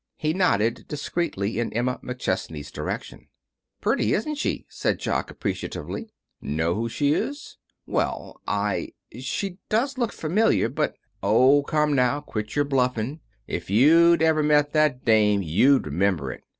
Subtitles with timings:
[0.17, 3.27] He nodded discreetly in Emma McChesney's direction.
[3.81, 6.09] "Pretty, isn't she?" said Jock, appreciatively.
[6.41, 10.95] "Know who she is?" "Well I she does look familiar but"
[11.37, 13.19] "Oh, come now, quit your bluffing.
[13.45, 16.45] If you'd ever met that dame you'd remember it.